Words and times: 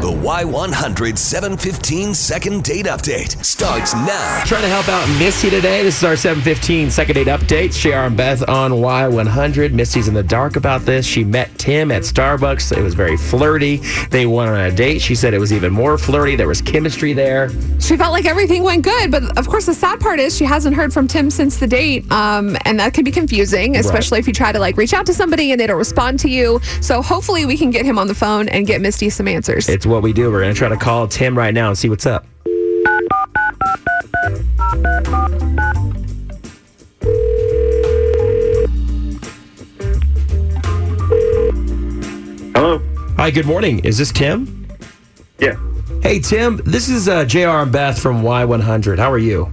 The 0.00 0.10
Y100 0.10 1.18
715 1.18 2.14
second 2.14 2.64
date 2.64 2.86
update 2.86 3.44
starts 3.44 3.92
now. 3.92 4.42
Trying 4.46 4.62
to 4.62 4.68
help 4.68 4.88
out 4.88 5.06
Misty 5.18 5.50
today. 5.50 5.82
This 5.82 5.98
is 5.98 6.04
our 6.04 6.16
715 6.16 6.90
second 6.90 7.16
date 7.16 7.26
update. 7.26 7.78
JR 7.78 8.06
and 8.06 8.16
Beth 8.16 8.48
on 8.48 8.70
Y100. 8.70 9.72
Misty's 9.74 10.08
in 10.08 10.14
the 10.14 10.22
dark 10.22 10.56
about 10.56 10.86
this. 10.86 11.04
She 11.04 11.22
met 11.22 11.50
Tim 11.58 11.92
at 11.92 12.00
Starbucks. 12.00 12.74
It 12.74 12.82
was 12.82 12.94
very 12.94 13.18
flirty. 13.18 13.76
They 14.08 14.24
went 14.24 14.48
on 14.48 14.58
a 14.58 14.72
date. 14.74 15.02
She 15.02 15.14
said 15.14 15.34
it 15.34 15.38
was 15.38 15.52
even 15.52 15.70
more 15.70 15.98
flirty. 15.98 16.34
There 16.34 16.48
was 16.48 16.62
chemistry 16.62 17.12
there. 17.12 17.50
She 17.78 17.98
felt 17.98 18.12
like 18.12 18.24
everything 18.24 18.62
went 18.62 18.84
good, 18.84 19.10
but 19.10 19.36
of 19.36 19.48
course, 19.48 19.66
the 19.66 19.74
sad 19.74 20.00
part 20.00 20.18
is 20.18 20.34
she 20.34 20.46
hasn't 20.46 20.74
heard 20.76 20.94
from 20.94 21.08
Tim 21.08 21.28
since 21.28 21.58
the 21.58 21.66
date, 21.66 22.10
um, 22.10 22.56
and 22.64 22.80
that 22.80 22.94
can 22.94 23.04
be 23.04 23.10
confusing, 23.10 23.76
especially 23.76 24.18
if 24.18 24.26
you 24.26 24.32
try 24.32 24.50
to 24.50 24.58
like 24.58 24.78
reach 24.78 24.94
out 24.94 25.04
to 25.06 25.12
somebody 25.12 25.52
and 25.52 25.60
they 25.60 25.66
don't 25.66 25.76
respond 25.76 26.18
to 26.20 26.30
you. 26.30 26.58
So 26.80 27.02
hopefully, 27.02 27.44
we 27.44 27.58
can 27.58 27.70
get 27.70 27.84
him 27.84 27.98
on 27.98 28.06
the 28.06 28.14
phone 28.14 28.48
and 28.48 28.66
get 28.66 28.80
Misty 28.80 29.10
some 29.10 29.28
answers. 29.28 29.68
It's 29.68 29.89
what 29.90 30.02
we 30.02 30.12
do. 30.12 30.30
We're 30.30 30.40
going 30.40 30.54
to 30.54 30.58
try 30.58 30.68
to 30.68 30.76
call 30.76 31.08
Tim 31.08 31.36
right 31.36 31.52
now 31.52 31.68
and 31.68 31.76
see 31.76 31.88
what's 31.88 32.06
up. 32.06 32.26
Hello. 42.54 42.80
Hi, 43.16 43.30
good 43.30 43.46
morning. 43.46 43.80
Is 43.80 43.98
this 43.98 44.12
Tim? 44.12 44.66
Yeah, 45.38 45.56
Hey, 46.02 46.18
Tim. 46.18 46.60
This 46.64 46.88
is 46.88 47.08
uh, 47.08 47.24
JR 47.24 47.48
and 47.48 47.72
Beth 47.72 47.98
from 48.00 48.22
Y100. 48.22 48.98
How 48.98 49.10
are 49.10 49.18
you? 49.18 49.52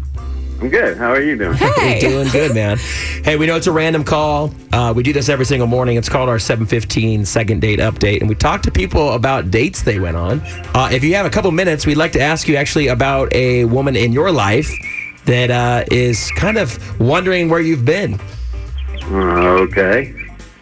I'm 0.59 0.69
good. 0.69 0.97
How 0.97 1.11
are 1.11 1.21
you 1.21 1.37
doing? 1.37 1.55
hey, 1.55 1.99
Doing 2.01 2.29
good, 2.29 2.55
man. 2.55 2.77
Hey, 3.23 3.35
we 3.37 3.45
know 3.45 3.55
it's 3.55 3.67
a 3.67 3.71
random 3.71 4.03
call. 4.03 4.51
Uh, 4.73 4.91
we 4.95 5.03
do 5.03 5.13
this 5.13 5.29
every 5.29 5.45
single 5.45 5.67
morning. 5.67 5.97
It's 5.97 6.09
called 6.09 6.29
our 6.29 6.39
715 6.39 7.25
second 7.25 7.61
date 7.61 7.77
update. 7.77 8.21
And 8.21 8.29
we 8.29 8.33
talk 8.33 8.63
to 8.63 8.71
people 8.71 9.13
about 9.13 9.51
dates 9.51 9.83
they 9.83 9.99
went 9.99 10.17
on. 10.17 10.41
Uh, 10.73 10.89
if 10.91 11.03
you 11.03 11.13
have 11.13 11.27
a 11.27 11.29
couple 11.29 11.51
minutes, 11.51 11.85
we'd 11.85 11.97
like 11.97 12.11
to 12.13 12.21
ask 12.21 12.47
you 12.47 12.55
actually 12.55 12.87
about 12.87 13.31
a 13.33 13.65
woman 13.65 13.95
in 13.95 14.11
your 14.11 14.31
life 14.31 14.71
that 15.25 15.51
uh, 15.51 15.83
is 15.91 16.31
kind 16.31 16.57
of 16.57 16.99
wondering 16.99 17.49
where 17.49 17.59
you've 17.59 17.85
been. 17.85 18.19
Uh, 19.03 19.61
okay. 19.61 20.11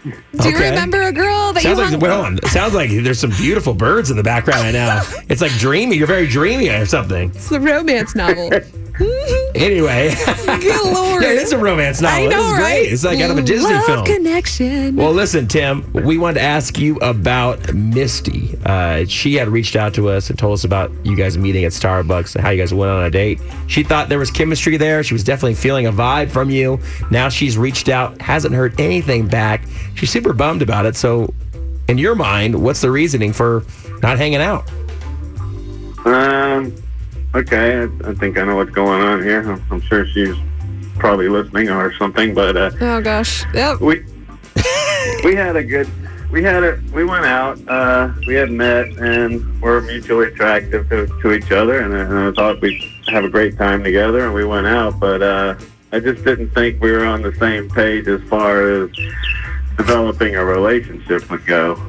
do 0.04 0.10
you 0.50 0.56
okay. 0.56 0.72
remember 0.72 1.04
a 1.04 1.14
girl 1.14 1.54
that 1.54 1.64
Sounds 1.64 1.78
you 1.78 1.84
like, 1.84 1.92
hung- 1.92 2.00
well, 2.02 2.38
it 2.38 2.48
sounds 2.48 2.74
like 2.74 2.90
there's 2.90 3.20
some 3.20 3.32
beautiful 3.32 3.74
birds 3.74 4.12
in 4.12 4.18
the 4.18 4.24
background 4.24 4.64
right 4.64 4.74
now. 4.74 5.04
It's 5.30 5.42
like 5.42 5.54
dreamy. 5.54 5.96
You're 5.96 6.06
very 6.06 6.28
dreamy 6.28 6.70
or 6.70 6.86
something. 6.86 7.30
It's 7.30 7.52
a 7.52 7.60
romance 7.62 8.14
novel. 8.14 8.50
Anyway, 9.56 10.14
Good 10.46 10.84
lord. 10.94 11.24
yeah, 11.24 11.30
it's 11.30 11.54
a 11.54 11.58
romance 11.58 12.02
novel. 12.02 12.26
I 12.26 12.28
know, 12.28 12.42
this 12.42 12.46
is 12.46 12.54
great. 12.58 12.62
right? 12.64 12.92
It's 12.92 13.04
like 13.06 13.20
out 13.22 13.32
of 13.32 13.38
a 13.38 13.42
Disney 13.42 13.74
Love 13.74 13.86
film. 13.86 14.06
connection. 14.06 14.96
Well, 14.98 15.14
listen, 15.14 15.48
Tim, 15.48 15.90
we 15.94 16.18
wanted 16.18 16.36
to 16.36 16.42
ask 16.42 16.78
you 16.78 16.98
about 16.98 17.74
Misty. 17.74 18.58
Uh, 18.66 19.06
she 19.06 19.36
had 19.36 19.48
reached 19.48 19.78
out 19.78 19.94
to 19.94 20.10
us 20.10 20.30
and 20.30 20.38
told 20.38 20.56
us 20.56 20.66
about 20.66 20.92
you 21.06 21.16
guys 21.16 21.38
meeting 21.38 21.64
at 21.64 21.72
Starbucks 21.72 22.36
and 22.36 22.44
how 22.44 22.50
you 22.50 22.62
guys 22.62 22.74
went 22.74 22.92
on 22.92 23.06
a 23.06 23.10
date. 23.10 23.40
She 23.68 23.82
thought 23.82 24.10
there 24.10 24.20
was 24.20 24.30
chemistry 24.30 24.76
there. 24.76 25.04
She 25.06 25.14
was 25.14 25.24
definitely 25.24 25.56
feeling 25.56 25.86
a 25.88 25.92
vibe 25.94 26.32
from 26.32 26.50
you. 26.50 26.78
Now 27.10 27.30
she's 27.30 27.58
reached 27.58 27.88
out, 27.88 28.22
hasn't 28.22 28.54
heard 28.54 28.78
anything 28.78 29.26
back. 29.26 29.64
She's 29.96 30.10
super 30.12 30.34
bummed 30.34 30.64
about 30.64 30.86
it. 30.86 30.98
So, 30.98 31.34
in 31.88 31.98
your 31.98 32.16
mind, 32.16 32.62
what's 32.62 32.82
the 32.82 32.92
reasoning 32.92 33.32
for 33.32 33.64
not 34.02 34.18
hanging 34.18 34.42
out? 34.42 34.70
Um. 36.06 36.76
Okay. 37.36 37.80
I, 37.82 37.84
I 38.10 38.14
think 38.16 38.38
I 38.38 38.44
know 38.46 38.56
what's 38.56 38.72
going 38.72 39.02
on 39.02 39.22
here. 39.24 39.42
I'm, 39.52 39.62
I'm 39.70 39.82
sure 39.82 40.06
she's 40.08 40.36
probably 40.98 41.28
listening 41.28 41.70
or 41.70 41.94
something. 41.96 42.34
But 42.34 42.56
uh, 42.58 42.72
oh 42.82 43.02
gosh. 43.02 43.44
Yep. 43.54 43.82
we 43.82 44.06
we 45.24 45.36
had 45.36 45.56
a 45.56 45.64
good. 45.64 45.90
We 46.32 46.44
had 46.44 46.64
a. 46.64 46.82
We 46.94 47.04
went 47.04 47.26
out. 47.26 47.60
Uh, 47.68 48.12
we 48.28 48.34
had 48.36 48.52
met 48.52 48.88
and 48.98 49.62
we're 49.62 49.82
mutually 49.82 50.28
attractive 50.28 50.90
to, 50.90 51.08
to 51.22 51.32
each 51.34 51.52
other, 51.52 51.80
and, 51.80 51.94
I- 51.94 52.00
and 52.02 52.18
I 52.20 52.32
thought 52.32 52.62
we'd 52.62 52.82
have 53.08 53.24
a 53.26 53.30
great 53.30 53.58
time 53.58 53.84
together. 53.84 54.26
And 54.26 54.34
we 54.34 54.44
went 54.46 54.68
out, 54.68 55.00
but 55.00 55.22
uh, 55.22 55.56
I 55.92 56.00
just 56.00 56.24
didn't 56.26 56.50
think 56.52 56.82
we 56.82 56.92
were 56.92 57.06
on 57.06 57.22
the 57.22 57.34
same 57.36 57.70
page 57.70 58.08
as 58.08 58.22
far 58.30 58.62
as 58.84 58.90
developing 59.78 60.36
a 60.36 60.44
relationship 60.44 61.30
would 61.30 61.46
go. 61.46 61.82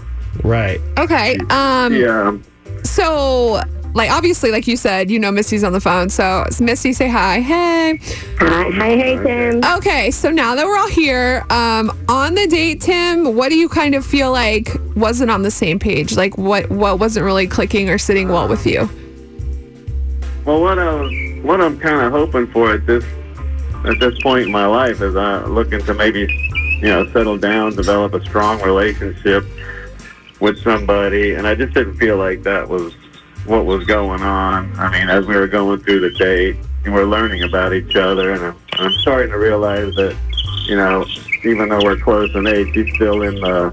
Right. 0.45 0.81
Okay. 0.99 1.39
Um. 1.51 1.95
Yeah. 1.95 2.37
So, 2.85 3.61
like, 3.95 4.11
obviously, 4.11 4.51
like 4.51 4.67
you 4.67 4.77
said, 4.77 5.11
you 5.11 5.19
know 5.19 5.31
Misty's 5.31 5.65
on 5.65 5.73
the 5.73 5.81
phone. 5.81 6.09
So, 6.09 6.45
Misty, 6.61 6.93
say 6.93 7.09
hi. 7.09 7.41
Hey. 7.41 7.99
Hi, 8.39 8.71
hi, 8.71 8.97
hey, 8.97 9.17
Tim. 9.23 9.65
Okay. 9.77 10.11
So 10.11 10.31
now 10.31 10.55
that 10.55 10.67
we're 10.67 10.77
all 10.77 10.89
here, 10.89 11.45
um, 11.51 11.91
on 12.09 12.35
the 12.35 12.47
date, 12.47 12.81
Tim, 12.81 13.35
what 13.35 13.49
do 13.49 13.57
you 13.57 13.69
kind 13.69 13.95
of 13.95 14.05
feel 14.05 14.31
like 14.33 14.69
wasn't 14.95 15.31
on 15.31 15.43
the 15.43 15.51
same 15.51 15.79
page? 15.79 16.17
Like, 16.17 16.37
what 16.37 16.69
what 16.71 16.99
wasn't 16.99 17.25
really 17.25 17.47
clicking 17.47 17.89
or 17.89 17.99
sitting 17.99 18.29
well 18.29 18.49
with 18.49 18.67
you? 18.67 18.89
Well, 20.45 20.61
what 20.61 20.79
I 20.79 20.95
was, 20.95 21.45
what 21.45 21.61
I'm 21.61 21.79
kind 21.79 22.07
of 22.07 22.13
hoping 22.13 22.47
for 22.49 22.73
at 22.73 22.87
this 22.87 23.05
at 23.85 23.99
this 24.01 24.19
point 24.23 24.47
in 24.47 24.53
my 24.53 24.67
life 24.67 25.01
is 25.01 25.17
I'm 25.17 25.55
looking 25.55 25.81
to 25.81 25.95
maybe 25.95 26.21
you 26.81 26.89
know 26.89 27.11
settle 27.13 27.39
down, 27.39 27.75
develop 27.75 28.15
a 28.15 28.25
strong 28.25 28.61
relationship 28.63 29.45
with 30.41 30.63
somebody, 30.63 31.35
and 31.35 31.47
I 31.47 31.55
just 31.55 31.75
didn't 31.75 31.97
feel 31.97 32.17
like 32.17 32.43
that 32.43 32.69
was 32.69 32.95
what 33.47 33.65
was 33.65 33.85
going 33.85 34.23
on. 34.23 34.73
I 34.79 34.91
mean, 34.91 35.09
as 35.09 35.27
we 35.27 35.37
were 35.37 35.49
going 35.49 35.81
through 35.81 36.01
the 36.01 36.11
date, 36.19 36.57
and 36.85 36.95
we're 36.95 37.05
learning 37.05 37.43
about 37.43 37.73
each 37.73 37.97
other, 37.97 38.33
and 38.33 38.43
I'm, 38.45 38.57
I'm 38.75 38.93
starting 39.01 39.31
to 39.31 39.39
realize 39.39 39.95
that 39.97 40.17
you 40.67 40.77
know, 40.77 41.07
even 41.45 41.69
though 41.69 41.81
we're 41.83 41.97
close 41.97 42.35
in 42.35 42.47
age, 42.47 42.75
she's 42.75 42.93
still 42.95 43.23
in 43.23 43.37
the 43.37 43.73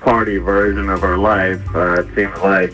party 0.00 0.38
version 0.38 0.88
of 0.90 1.00
her 1.00 1.16
life. 1.16 1.60
Uh, 1.74 2.02
it 2.02 2.14
seems 2.14 2.36
like 2.38 2.72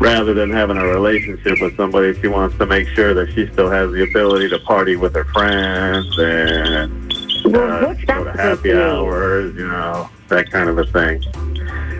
rather 0.00 0.32
than 0.34 0.50
having 0.50 0.76
a 0.76 0.86
relationship 0.86 1.60
with 1.60 1.76
somebody, 1.76 2.18
she 2.20 2.28
wants 2.28 2.56
to 2.58 2.66
make 2.66 2.88
sure 2.88 3.12
that 3.14 3.32
she 3.34 3.46
still 3.48 3.70
has 3.70 3.90
the 3.92 4.02
ability 4.04 4.48
to 4.48 4.58
party 4.60 4.96
with 4.96 5.14
her 5.14 5.24
friends 5.24 6.06
and 6.18 7.12
Well, 7.44 7.84
uh, 7.84 7.88
what's 7.88 8.04
go 8.04 8.24
that 8.24 8.36
to 8.36 8.42
happy 8.42 8.72
hours, 8.72 9.54
you 9.56 9.66
know, 9.66 10.08
that 10.28 10.50
kind 10.50 10.68
of 10.68 10.78
a 10.78 10.86
thing. 10.86 11.22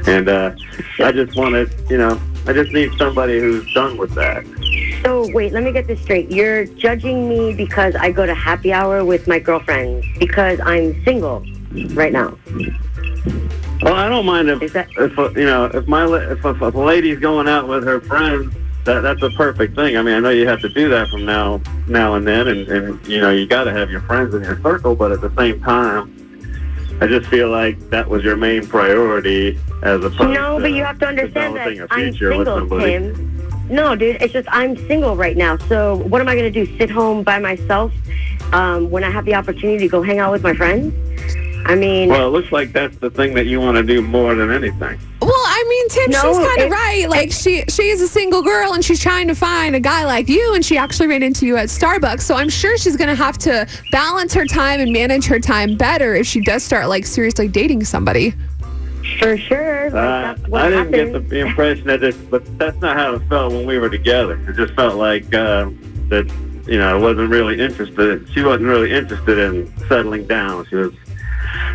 And 0.06 0.28
uh, 0.28 0.54
I 1.00 1.12
just 1.12 1.36
wanted, 1.36 1.72
you 1.90 1.98
know, 1.98 2.20
I 2.46 2.52
just 2.52 2.72
need 2.72 2.90
somebody 2.98 3.38
who's 3.38 3.72
done 3.74 3.96
with 3.96 4.14
that. 4.14 4.44
So, 5.04 5.30
wait, 5.32 5.52
let 5.52 5.62
me 5.62 5.72
get 5.72 5.86
this 5.86 6.00
straight. 6.00 6.30
You're 6.30 6.64
judging 6.64 7.28
me 7.28 7.54
because 7.54 7.94
I 7.94 8.10
go 8.10 8.26
to 8.26 8.34
happy 8.34 8.72
hour 8.72 9.04
with 9.04 9.26
my 9.28 9.38
girlfriends 9.38 10.06
because 10.18 10.60
I'm 10.60 11.02
single 11.04 11.44
right 11.94 12.12
now. 12.12 12.36
Well, 13.82 13.94
I 13.94 14.08
don't 14.08 14.26
mind 14.26 14.48
if, 14.50 14.72
that- 14.74 14.88
if 14.98 15.18
uh, 15.18 15.30
you 15.30 15.46
know, 15.46 15.64
if 15.66 15.86
my 15.88 16.04
if, 16.06 16.44
if 16.44 16.60
a 16.60 16.66
lady's 16.66 17.18
going 17.18 17.48
out 17.48 17.66
with 17.68 17.84
her 17.84 18.00
friends, 18.00 18.54
that 18.84 19.00
that's 19.00 19.22
a 19.22 19.30
perfect 19.30 19.74
thing. 19.74 19.96
I 19.96 20.02
mean, 20.02 20.14
I 20.14 20.20
know 20.20 20.30
you 20.30 20.46
have 20.46 20.60
to 20.62 20.68
do 20.68 20.88
that 20.90 21.08
from 21.08 21.24
now 21.24 21.60
now 21.86 22.14
and 22.14 22.26
then, 22.26 22.48
and 22.48 22.68
and 22.68 23.06
you 23.06 23.20
know, 23.20 23.30
you 23.30 23.46
got 23.46 23.64
to 23.64 23.72
have 23.72 23.90
your 23.90 24.00
friends 24.02 24.34
in 24.34 24.42
your 24.42 24.60
circle, 24.60 24.94
but 24.94 25.12
at 25.12 25.20
the 25.22 25.34
same 25.36 25.60
time, 25.62 26.98
I 27.00 27.06
just 27.06 27.26
feel 27.30 27.48
like 27.48 27.78
that 27.90 28.08
was 28.08 28.22
your 28.22 28.36
main 28.36 28.66
priority 28.66 29.58
as 29.82 30.04
opposed 30.04 30.34
No, 30.34 30.56
to 30.58 30.62
but 30.62 30.72
you 30.72 30.84
have 30.84 30.98
to 31.00 31.06
understand 31.06 31.54
developing 31.54 31.78
that 31.78 31.90
a 31.90 31.94
I'm 31.94 32.00
future 32.12 32.32
single. 32.32 32.68
Tim. 32.80 33.68
No, 33.68 33.94
dude, 33.94 34.20
it's 34.20 34.32
just 34.32 34.48
I'm 34.50 34.76
single 34.88 35.14
right 35.16 35.36
now. 35.36 35.56
So, 35.68 35.96
what 35.96 36.20
am 36.20 36.28
I 36.28 36.34
going 36.34 36.52
to 36.52 36.64
do? 36.64 36.76
Sit 36.76 36.90
home 36.90 37.22
by 37.22 37.38
myself 37.38 37.92
um, 38.52 38.90
when 38.90 39.04
I 39.04 39.10
have 39.10 39.24
the 39.24 39.34
opportunity 39.34 39.78
to 39.78 39.88
go 39.88 40.02
hang 40.02 40.18
out 40.18 40.32
with 40.32 40.42
my 40.42 40.54
friends? 40.54 40.92
I 41.66 41.74
mean, 41.76 42.08
Well, 42.08 42.26
it 42.26 42.30
looks 42.30 42.50
like 42.50 42.72
that's 42.72 42.96
the 42.96 43.10
thing 43.10 43.34
that 43.34 43.46
you 43.46 43.60
want 43.60 43.76
to 43.76 43.82
do 43.84 44.02
more 44.02 44.34
than 44.34 44.50
anything. 44.50 44.98
Well, 45.20 45.30
I 45.32 45.64
mean, 45.68 45.88
Tim, 45.90 46.10
No, 46.10 46.20
she's 46.22 46.48
kind 46.48 46.62
of 46.62 46.70
right. 46.70 47.08
Like 47.08 47.30
she 47.30 47.62
she 47.68 47.90
is 47.90 48.00
a 48.00 48.08
single 48.08 48.42
girl 48.42 48.72
and 48.72 48.82
she's 48.84 48.98
trying 48.98 49.28
to 49.28 49.34
find 49.34 49.76
a 49.76 49.80
guy 49.80 50.04
like 50.04 50.28
you, 50.28 50.54
and 50.54 50.64
she 50.64 50.76
actually 50.78 51.06
ran 51.08 51.22
into 51.22 51.46
you 51.46 51.56
at 51.58 51.68
Starbucks. 51.68 52.22
So 52.22 52.34
I'm 52.34 52.48
sure 52.48 52.76
she's 52.78 52.96
gonna 52.96 53.14
have 53.14 53.36
to 53.38 53.68
balance 53.92 54.32
her 54.34 54.46
time 54.46 54.80
and 54.80 54.92
manage 54.92 55.26
her 55.26 55.38
time 55.38 55.76
better 55.76 56.14
if 56.14 56.26
she 56.26 56.40
does 56.40 56.64
start 56.64 56.88
like 56.88 57.04
seriously 57.06 57.46
dating 57.46 57.84
somebody. 57.84 58.34
For 59.18 59.36
sure. 59.36 59.96
Uh, 59.96 60.36
I 60.52 60.70
didn't 60.70 60.92
happens. 60.92 61.12
get 61.12 61.28
the 61.28 61.40
impression 61.40 61.86
that 61.86 62.00
this, 62.00 62.16
but 62.16 62.58
that's 62.58 62.80
not 62.80 62.96
how 62.96 63.14
it 63.14 63.22
felt 63.28 63.52
when 63.52 63.66
we 63.66 63.78
were 63.78 63.90
together. 63.90 64.38
It 64.48 64.56
just 64.56 64.74
felt 64.74 64.96
like 64.96 65.32
uh, 65.34 65.70
that, 66.08 66.30
you 66.66 66.78
know, 66.78 66.96
I 66.96 66.98
wasn't 66.98 67.30
really 67.30 67.60
interested. 67.60 68.28
She 68.32 68.42
wasn't 68.42 68.68
really 68.68 68.92
interested 68.92 69.38
in 69.38 69.72
settling 69.88 70.26
down. 70.26 70.66
She 70.66 70.76
was 70.76 70.94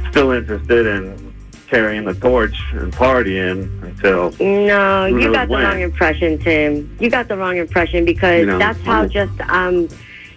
still 0.10 0.32
interested 0.32 0.86
in 0.86 1.34
carrying 1.68 2.06
the 2.06 2.14
torch 2.14 2.56
and 2.74 2.94
partying 2.94 3.84
until. 3.84 4.32
No, 4.40 5.06
you 5.06 5.32
got 5.32 5.48
the 5.48 5.58
wrong 5.58 5.82
impression, 5.82 6.38
Tim. 6.40 6.96
You 7.00 7.10
got 7.10 7.28
the 7.28 7.38
wrong 7.38 7.58
impression 7.58 8.06
because 8.06 8.42
You 8.42 8.46
know, 8.46 8.60
that's 8.60 8.80
how 8.82 9.08
just 9.08 9.40
um, 9.42 9.90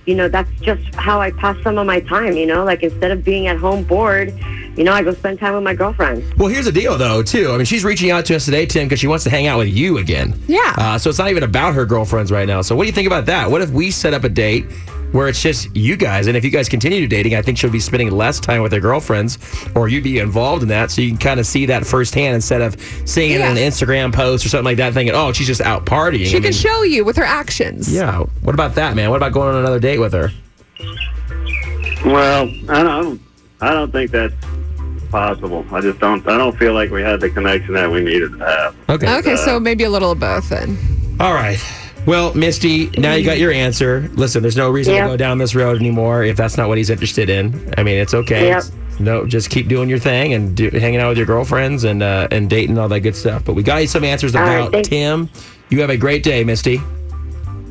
you 0.07 0.15
know, 0.15 0.27
that's 0.27 0.51
just 0.61 0.95
how 0.95 1.21
I 1.21 1.31
pass 1.33 1.57
some 1.63 1.77
of 1.77 1.87
my 1.87 2.01
time. 2.01 2.35
You 2.35 2.47
know, 2.47 2.65
like 2.65 2.83
instead 2.83 3.11
of 3.11 3.23
being 3.25 3.47
at 3.47 3.59
home 3.59 3.85
bored, 3.85 4.33
you 4.79 4.85
know, 4.85 4.93
I 4.93 5.03
go 5.03 5.13
spend 5.13 5.41
time 5.41 5.55
with 5.55 5.65
my 5.65 5.75
girlfriend. 5.75 6.25
Well, 6.39 6.49
here's 6.49 6.67
the 6.67 6.73
deal, 6.73 6.97
though, 6.97 7.23
too. 7.23 7.51
I 7.51 7.57
mean, 7.57 7.67
she's 7.67 7.85
reaching 7.85 8.11
out 8.13 8.25
to 8.27 8.37
us 8.37 8.45
today, 8.45 8.65
Tim, 8.65 8.87
because 8.87 9.01
she 9.01 9.09
wants 9.09 9.25
to 9.25 9.31
hang 9.31 9.49
out 9.49 9.59
with 9.59 9.69
you 9.69 9.99
again. 9.99 10.41
Yeah. 10.47 10.75
Uh, 10.79 10.99
so 10.99 11.11
it's 11.11 11.19
not 11.19 11.31
even 11.31 11.43
about 11.43 11.75
her 11.75 11.85
girlfriends 11.85 12.31
right 12.31 12.47
now. 12.47 12.63
So 12.63 12.77
what 12.77 12.85
do 12.85 12.87
you 12.87 12.93
think 12.93 13.09
about 13.09 13.27
that? 13.27 13.51
What 13.51 13.61
if 13.61 13.71
we 13.71 13.91
set 13.91 14.15
up 14.15 14.23
a 14.25 14.29
date 14.29 14.67
where 15.13 15.27
it's 15.29 15.41
just 15.43 15.75
you 15.75 15.97
guys. 15.97 16.27
And 16.27 16.37
if 16.37 16.45
you 16.45 16.51
guys 16.51 16.69
continue 16.69 17.07
dating, 17.07 17.35
I 17.35 17.41
think 17.43 17.57
she'll 17.57 17.71
be 17.71 17.81
spending 17.81 18.11
less 18.11 18.39
time 18.39 18.63
with 18.63 18.73
her 18.73 18.81
girlfriends, 18.81 19.39
or 19.75 19.89
you'd 19.89 20.05
be 20.05 20.19
involved 20.19 20.63
in 20.63 20.69
that, 20.69 20.91
so 20.91 21.01
you 21.01 21.09
can 21.09 21.17
kind 21.19 21.41
of 21.41 21.47
see 21.47 21.65
that 21.67 21.87
firsthand 21.87 22.35
instead 22.35 22.61
of 22.61 22.77
seeing 23.07 23.31
it 23.33 23.39
Yeah. 23.39 23.51
in 23.51 23.57
an 23.57 23.63
Instagram 23.63 24.13
post 24.13 24.45
or 24.45 24.51
something 24.51 24.67
like 24.67 24.77
that, 24.77 24.93
thinking, 24.93 25.15
"Oh, 25.15 25.33
she's 25.33 25.47
just 25.47 25.63
out 25.63 25.87
partying." 25.87 26.27
She 26.27 26.33
I 26.37 26.41
can 26.41 26.43
mean, 26.43 26.53
show 26.53 26.83
you 26.83 27.05
with 27.05 27.17
her 27.17 27.25
actions. 27.25 27.91
Yeah. 27.93 28.19
What 28.43 28.55
about 28.55 28.75
that, 28.75 28.97
man? 28.97 29.09
What 29.11 29.17
about 29.17 29.33
going 29.33 29.49
on 29.49 29.57
another 29.57 29.81
date 29.81 29.99
with 29.99 30.13
her? 30.13 30.31
Well, 32.05 32.51
I 32.69 32.83
don't. 32.83 33.21
I 33.61 33.73
don't 33.73 33.91
think 33.91 34.11
that's 34.11 34.35
possible. 35.11 35.65
I 35.73 35.81
just 35.81 35.99
don't. 35.99 36.27
I 36.29 36.37
don't 36.39 36.57
feel 36.59 36.75
like 36.75 36.91
we 36.91 37.03
had 37.03 37.21
the 37.21 37.31
connection 37.31 37.75
that 37.75 37.91
we 37.91 38.01
needed 38.01 38.33
to 38.33 38.39
have. 38.39 38.77
Okay. 38.89 39.17
Okay, 39.19 39.37
so 39.37 39.59
maybe 39.61 39.85
a 39.85 39.91
little 39.91 40.11
of 40.13 40.21
both 40.21 40.49
then. 40.49 40.77
All 41.21 41.35
right. 41.35 41.59
Well, 42.07 42.33
Misty, 42.35 42.89
now 42.97 43.15
you 43.15 43.25
got 43.25 43.39
your 43.39 43.53
answer. 43.53 44.09
Listen, 44.15 44.41
there's 44.41 44.57
no 44.57 44.71
reason 44.71 44.95
Yeah. 44.95 45.03
to 45.05 45.09
go 45.13 45.17
down 45.17 45.37
this 45.39 45.55
road 45.55 45.79
anymore 45.79 46.23
if 46.25 46.37
that's 46.37 46.57
not 46.57 46.69
what 46.69 46.79
he's 46.79 46.89
interested 46.91 47.29
in. 47.29 47.75
I 47.77 47.83
mean, 47.83 47.97
it's 47.99 48.15
okay. 48.15 48.47
Yep. 48.49 48.63
No, 49.01 49.27
just 49.27 49.51
keep 49.51 49.69
doing 49.69 49.89
your 49.89 49.99
thing 49.99 50.33
and 50.33 50.57
do, 50.57 50.71
hanging 50.71 51.01
out 51.01 51.09
with 51.11 51.19
your 51.19 51.27
girlfriends 51.27 51.85
and 51.85 52.03
uh, 52.03 52.27
and 52.31 52.49
dating 52.49 52.71
and 52.71 52.79
all 52.79 52.89
that 52.89 53.01
good 53.01 53.15
stuff. 53.17 53.45
But 53.45 53.55
we 53.55 53.63
got 53.63 53.83
you 53.83 53.87
some 53.89 54.05
answers 54.05 54.33
about 54.35 54.73
thanks. 54.73 54.89
Tim. 54.89 55.29
You 55.71 55.81
have 55.83 55.91
a 55.91 55.97
great 55.99 56.23
day, 56.23 56.45
Misty. 56.45 56.81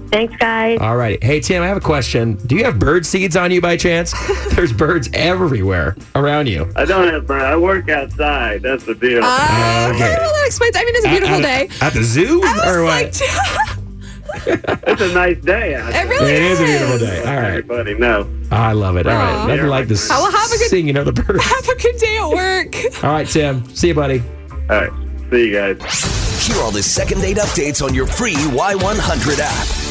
Thanks, 0.10 0.36
guys. 0.38 0.80
All 0.82 0.96
right. 0.98 1.22
Hey, 1.24 1.40
Tim, 1.40 1.62
I 1.64 1.68
have 1.68 1.78
a 1.78 1.82
question. 1.82 2.36
Do 2.48 2.56
you 2.56 2.64
have 2.64 2.80
bird 2.80 3.06
seeds 3.06 3.36
on 3.36 3.52
you 3.52 3.62
by 3.62 3.78
chance? 3.78 4.14
There's 4.56 4.72
birds 4.74 5.10
everywhere 5.14 5.96
around 6.16 6.48
you. 6.48 6.72
I 6.76 6.86
don't 6.86 7.08
have. 7.08 7.28
Birds. 7.28 7.44
I 7.44 7.56
work 7.56 7.90
outside. 7.90 8.62
That's 8.62 8.84
the 8.86 8.96
deal. 8.96 9.22
Uh, 9.24 9.92
Okay. 9.94 10.16
Well, 10.20 10.34
that 10.34 10.44
explains. 10.46 10.76
I 10.76 10.84
mean, 10.84 10.96
it's 10.96 11.06
a 11.06 11.10
beautiful 11.10 11.36
At- 11.36 11.42
day. 11.42 11.70
At 11.82 11.94
the 11.94 12.04
zoo? 12.04 12.42
I 12.44 12.70
or 12.74 12.84
what? 12.84 13.04
like, 13.06 13.14
it's 14.88 15.02
a 15.02 15.14
nice 15.14 15.38
day. 15.40 15.76
Out 15.76 15.90
it 15.90 15.94
there. 15.94 16.08
really 16.08 16.32
it 16.34 16.42
is 16.42 16.60
a 16.60 16.66
beautiful 16.66 16.98
day. 17.00 17.20
All 17.20 17.26
right. 17.36 17.46
Everybody 17.58 17.94
No, 17.96 18.30
I 18.52 18.74
love 18.74 18.98
it. 18.98 19.08
All 19.08 19.14
right. 19.14 19.34
Aw. 19.36 19.48
Nothing 19.48 19.68
like 19.68 19.88
this 19.88 20.10
I 20.12 20.18
will 20.20 20.32
have 20.32 20.48
a 20.52 20.58
good- 20.58 20.70
singing 20.70 20.98
of 20.98 21.06
the 21.06 21.14
birds. 21.14 21.44
Have 21.44 21.68
a 21.70 21.76
good 21.82 21.98
day 21.98 22.18
at 22.18 22.30
work. 22.30 23.04
All 23.04 23.12
right, 23.12 23.28
Tim. 23.28 23.68
See 23.76 23.88
you, 23.90 23.94
buddy. 23.94 24.22
All 24.70 24.82
right. 24.82 24.92
See 25.32 25.48
you 25.50 25.54
guys. 25.54 26.46
Hear 26.48 26.58
all 26.62 26.72
the 26.72 26.84
second 26.84 27.20
date 27.22 27.38
updates 27.38 27.84
on 27.84 27.94
your 27.94 28.06
free 28.08 28.36
Y100 28.36 29.40
app. 29.40 29.87